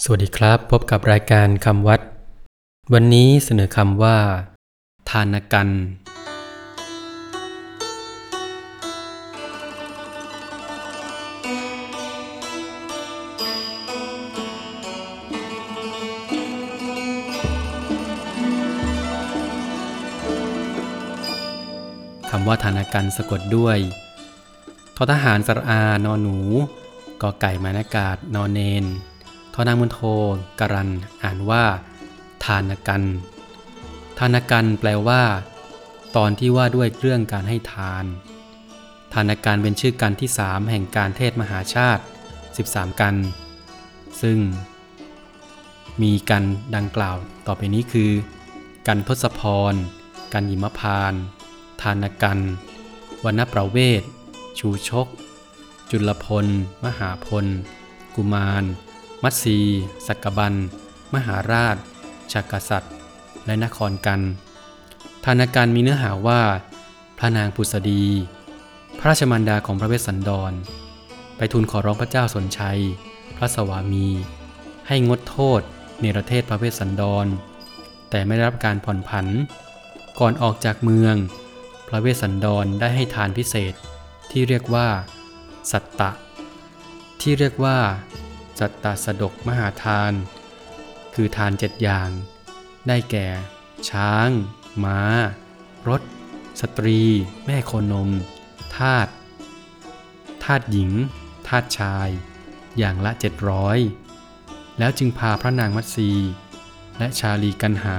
[0.00, 2.00] สวัสดีครับ พบกับรายการคำวัด
[2.92, 4.18] วันนี้เสนอคำว่า
[5.10, 5.68] ทานกัน
[22.30, 23.78] คำว่าทานกันสะกดด้วย
[24.96, 26.38] ททหารสระอานอนหนู
[27.22, 28.86] กอไก่มานากาศนอนเนน
[29.54, 30.00] ทนางมุนโท
[30.60, 30.90] กรัน
[31.22, 31.64] อ่านว่า
[32.44, 33.02] ทานกัน
[34.18, 35.22] ทานกันแปลว่า
[36.16, 38.04] ตอนที่ว่าด้วยเรื่องการให้ทาน
[39.12, 42.02] ทานกันเป็นชื่อกันที่สามแห่งการเทศมหาชาติ
[42.50, 43.14] 13 กัน
[44.22, 44.38] ซึ่ง
[46.02, 46.44] มีกัน
[46.76, 48.10] ดังกล่าวต่อไปนี้คือ
[48.86, 49.40] กันทศพ
[49.72, 49.74] ร
[50.32, 51.12] กันยิมพาน
[51.82, 52.38] ทานกัน
[53.24, 54.02] วรรณประเวศ
[54.58, 55.06] ชูชก
[55.90, 56.46] จุลพล
[56.84, 57.46] มหาพล
[58.14, 58.64] กุมาร
[59.22, 59.58] มัตสี
[60.06, 60.54] สักกบัน
[61.14, 61.76] มหาราช
[62.32, 62.92] ชักกษัตริย์
[63.46, 64.20] และนครกัน
[65.24, 66.40] ทานการมีเนื้อหาว่า
[67.18, 68.04] พระนางปุษดี
[68.98, 70.52] พระราชมารดาของพระเวสสันดร
[71.36, 72.80] ไปทูลขอร้องพระเจ้าสนชัย
[73.36, 74.08] พระสวามี
[74.88, 75.60] ให้งดโทษ
[76.00, 77.26] เนประเทศพระเวสสันดร
[78.10, 79.26] แต่ไม่ได้รับการผ่อนผัน
[80.20, 81.14] ก่อนออกจากเมือง
[81.88, 83.74] พระเวสสันดรได้ให้ทานพิเศษ
[84.30, 84.88] ที่เรียกว่า
[85.72, 86.10] สัตตะ
[87.20, 87.78] ที่เรียกว่า
[88.58, 90.12] สัตตาสดกมหาทาน
[91.14, 92.10] คือทานเจ็ดอย่าง
[92.88, 93.26] ได้แก่
[93.90, 94.28] ช้าง
[94.84, 95.00] ม้า
[95.88, 96.02] รถ
[96.60, 97.00] สตรี
[97.46, 98.10] แม่โคนม
[98.76, 99.08] ทาส
[100.44, 100.92] ทาสหญิง
[101.48, 102.08] ทาสชาย
[102.78, 103.78] อย่างละเจ็ดร้อย
[104.78, 106.10] แล้วจึงพาพระนางมัตสี
[106.98, 107.98] และชาลีกันหา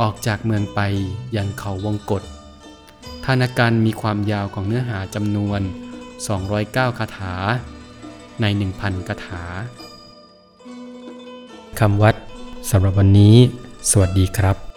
[0.00, 0.80] ออกจากเมืองไป
[1.36, 2.22] ยังเขาวงกฏ
[3.24, 5.60] ทานการมีความยาวของเนื้อหาจำนวน
[6.30, 7.34] 209 คาถา
[8.40, 8.46] ใน
[8.78, 9.42] 1,000กถา
[11.78, 12.14] คำวัด
[12.70, 13.34] สำหรับวันนี้
[13.90, 14.67] สวัสดีครับ